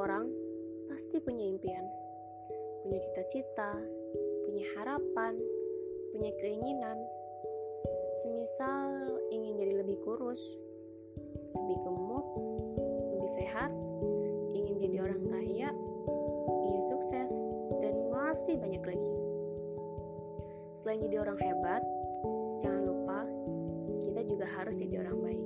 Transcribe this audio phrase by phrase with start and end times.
[0.00, 0.24] orang
[0.88, 1.84] pasti punya impian,
[2.80, 3.76] punya cita-cita,
[4.48, 5.36] punya harapan,
[6.16, 6.96] punya keinginan.
[8.24, 10.40] Semisal ingin jadi lebih kurus,
[11.52, 12.26] lebih gemuk,
[13.12, 13.70] lebih sehat,
[14.56, 15.68] ingin jadi orang kaya,
[16.64, 17.32] ingin sukses,
[17.84, 19.12] dan masih banyak lagi.
[20.74, 21.84] Selain jadi orang hebat,
[22.64, 23.20] jangan lupa
[24.00, 25.44] kita juga harus jadi orang baik.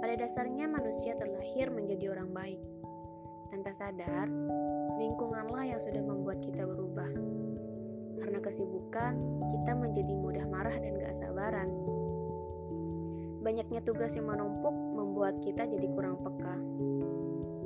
[0.00, 2.79] Pada dasarnya manusia terlahir menjadi orang baik.
[3.50, 4.30] Tanpa sadar,
[4.94, 7.10] lingkunganlah yang sudah membuat kita berubah.
[8.22, 9.18] Karena kesibukan,
[9.50, 11.66] kita menjadi mudah marah dan gak sabaran.
[13.42, 16.54] Banyaknya tugas yang menumpuk membuat kita jadi kurang peka.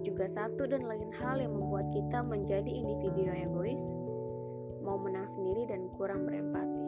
[0.08, 3.84] Juga satu dan lain hal yang membuat kita menjadi individu yang egois,
[4.80, 6.84] mau menang sendiri dan kurang berempati.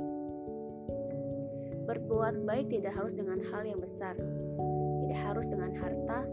[1.84, 4.16] Berbuat baik tidak harus dengan hal yang besar,
[5.04, 6.24] tidak harus dengan harta,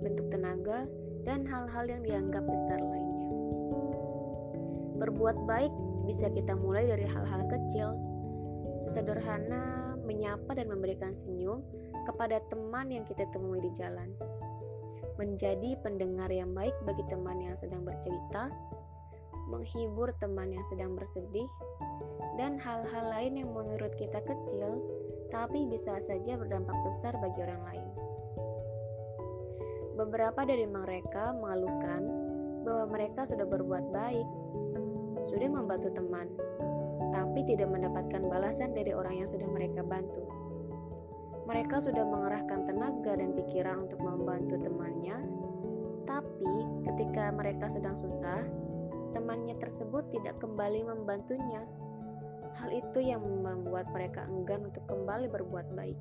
[0.00, 0.88] bentuk tenaga,
[1.22, 3.28] dan hal-hal yang dianggap besar lainnya.
[5.02, 5.72] Berbuat baik
[6.06, 7.94] bisa kita mulai dari hal-hal kecil,
[8.82, 11.62] sesederhana menyapa dan memberikan senyum
[12.06, 14.10] kepada teman yang kita temui di jalan.
[15.18, 18.50] Menjadi pendengar yang baik bagi teman yang sedang bercerita,
[19.46, 21.46] menghibur teman yang sedang bersedih,
[22.40, 24.80] dan hal-hal lain yang menurut kita kecil
[25.32, 27.88] tapi bisa saja berdampak besar bagi orang lain.
[30.02, 32.02] Beberapa dari mereka mengeluhkan
[32.66, 34.26] bahwa mereka sudah berbuat baik,
[35.22, 36.26] sudah membantu teman,
[37.14, 40.26] tapi tidak mendapatkan balasan dari orang yang sudah mereka bantu.
[41.46, 45.22] Mereka sudah mengerahkan tenaga dan pikiran untuk membantu temannya,
[46.02, 46.54] tapi
[46.90, 48.42] ketika mereka sedang susah,
[49.14, 51.62] temannya tersebut tidak kembali membantunya
[52.60, 55.96] Hal itu yang membuat mereka enggan untuk kembali berbuat baik.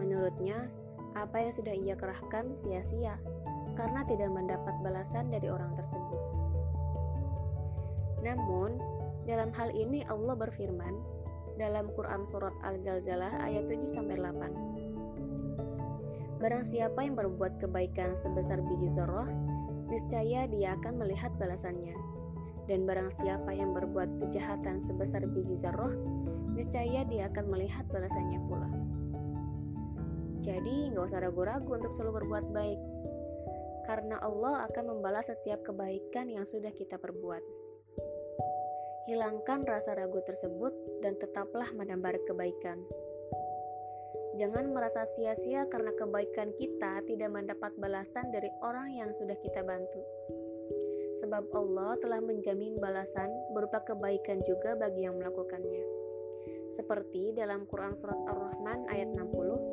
[0.00, 0.72] Menurutnya,
[1.14, 3.18] apa yang sudah ia kerahkan sia-sia
[3.76, 6.20] karena tidak mendapat balasan dari orang tersebut.
[8.22, 8.78] Namun,
[9.26, 10.94] dalam hal ini Allah berfirman
[11.56, 14.12] dalam Quran surat Al-Zalzalah ayat 7 8.
[16.42, 19.30] Barang siapa yang berbuat kebaikan sebesar biji zarah,
[19.86, 21.94] niscaya dia akan melihat balasannya
[22.66, 25.94] dan barang siapa yang berbuat kejahatan sebesar biji zarah,
[26.54, 28.70] niscaya dia akan melihat balasannya pula.
[30.42, 32.80] Jadi, nggak usah ragu-ragu untuk selalu berbuat baik,
[33.86, 37.42] karena Allah akan membalas setiap kebaikan yang sudah kita perbuat.
[39.06, 42.82] Hilangkan rasa ragu tersebut dan tetaplah menebar kebaikan.
[44.38, 50.02] Jangan merasa sia-sia karena kebaikan kita tidak mendapat balasan dari orang yang sudah kita bantu
[51.22, 55.84] sebab Allah telah menjamin balasan berupa kebaikan juga bagi yang melakukannya.
[56.72, 59.71] Seperti dalam Quran Surat Ar-Rahman ayat 60,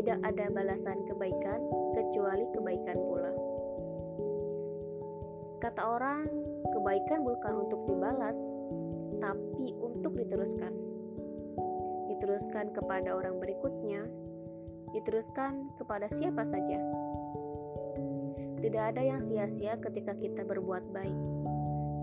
[0.00, 1.60] Tidak ada balasan kebaikan
[1.92, 3.32] kecuali kebaikan pula.
[5.60, 6.24] Kata orang,
[6.72, 8.38] kebaikan bukan untuk dibalas,
[9.20, 10.72] tapi untuk diteruskan.
[12.08, 14.08] Diteruskan kepada orang berikutnya,
[14.96, 16.80] diteruskan kepada siapa saja
[18.60, 21.20] tidak ada yang sia-sia ketika kita berbuat baik.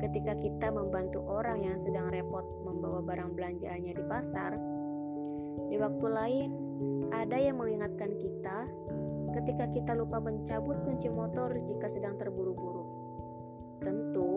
[0.01, 4.57] Ketika kita membantu orang yang sedang repot membawa barang belanjaannya di pasar,
[5.69, 6.49] di waktu lain
[7.13, 8.69] ada yang mengingatkan kita
[9.37, 12.85] ketika kita lupa mencabut kunci motor jika sedang terburu-buru.
[13.83, 14.31] Tentu,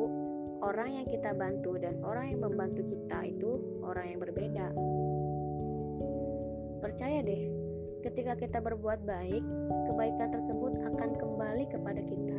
[0.61, 4.67] orang yang kita bantu dan orang yang membantu kita itu orang yang berbeda.
[6.81, 7.61] Percaya deh,
[8.01, 9.45] Ketika kita berbuat baik,
[9.85, 12.39] kebaikan tersebut akan kembali kepada kita.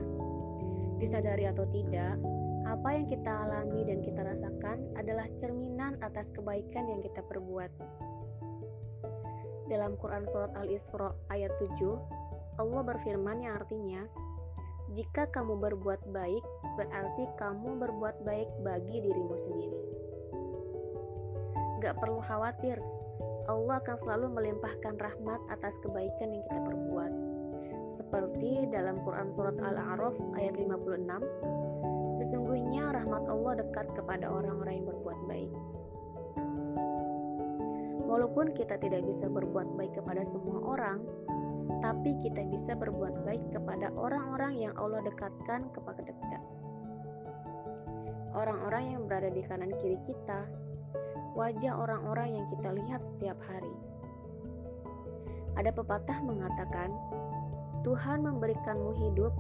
[0.97, 2.17] Disadari atau tidak,
[2.65, 7.69] apa yang kita alami dan kita rasakan adalah cerminan atas kebaikan yang kita perbuat.
[9.71, 14.03] Dalam Quran Surat Al-Isra ayat 7, Allah berfirman yang artinya,
[14.91, 16.43] Jika kamu berbuat baik,
[16.75, 19.79] berarti kamu berbuat baik bagi dirimu sendiri.
[21.79, 22.83] Gak perlu khawatir
[23.47, 27.13] Allah akan selalu melimpahkan rahmat atas kebaikan yang kita perbuat.
[27.95, 35.19] Seperti dalam Quran Surat Al-A'raf ayat 56, Sesungguhnya rahmat Allah dekat kepada orang-orang yang berbuat
[35.25, 35.49] baik.
[38.11, 40.99] Walaupun kita tidak bisa berbuat baik kepada semua orang,
[41.79, 46.43] tapi kita bisa berbuat baik kepada orang-orang yang Allah dekatkan kepada dekat.
[48.35, 50.43] Orang-orang yang berada di kanan kiri kita,
[51.39, 53.75] wajah orang-orang yang kita lihat setiap hari.
[55.55, 56.91] Ada pepatah mengatakan,
[57.87, 59.31] Tuhan memberikanmu hidup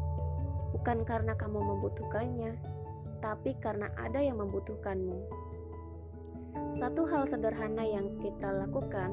[0.71, 2.55] bukan karena kamu membutuhkannya,
[3.19, 5.19] tapi karena ada yang membutuhkanmu.
[6.71, 9.11] Satu hal sederhana yang kita lakukan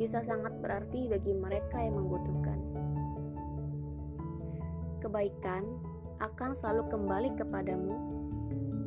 [0.00, 2.58] bisa sangat berarti bagi mereka yang membutuhkan.
[5.06, 5.62] kebaikan
[6.18, 7.94] akan selalu kembali kepadamu,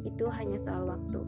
[0.04, 1.22] itu hanya soal waktu.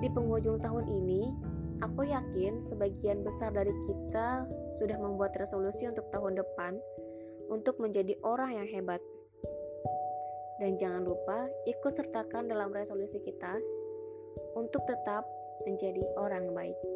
[0.00, 1.36] Di penghujung tahun ini,
[1.84, 4.48] aku yakin sebagian besar dari kita
[4.80, 6.80] sudah membuat resolusi untuk tahun depan
[7.52, 9.04] untuk menjadi orang yang hebat.
[10.62, 13.58] Dan jangan lupa ikut sertakan dalam resolusi kita
[14.54, 15.26] untuk tetap
[15.66, 16.93] menjadi orang baik.